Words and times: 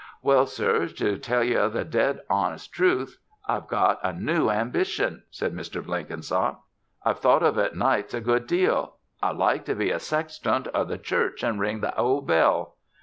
"Well, 0.23 0.47
sir, 0.47 0.87
to 0.87 1.15
tell 1.19 1.43
ye 1.43 1.53
the 1.67 1.85
dead 1.85 2.21
hones' 2.27 2.67
truth, 2.67 3.19
I've 3.47 3.67
got 3.67 3.99
a 4.01 4.11
new 4.11 4.49
ambition," 4.49 5.21
said 5.29 5.53
Mr. 5.53 5.85
Blenkinsop. 5.85 6.59
"I've 7.05 7.19
thought 7.19 7.43
of 7.43 7.59
it 7.59 7.75
nights 7.75 8.15
a 8.15 8.19
good 8.19 8.47
deal. 8.47 8.95
I'd 9.21 9.35
like 9.35 9.63
to 9.65 9.75
be 9.75 9.89
sextunt 9.89 10.67
o' 10.73 10.85
the 10.85 10.97
church 10.97 11.43
an' 11.43 11.59
ring 11.59 11.81
that 11.81 11.99
ol' 11.99 12.21
bell." 12.21 12.77